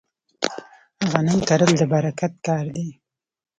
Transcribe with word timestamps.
غنم 1.11 1.39
کرل 1.47 1.71
د 1.79 1.81
برکت 1.93 2.33
کار 2.45 2.65
دی. 2.75 2.87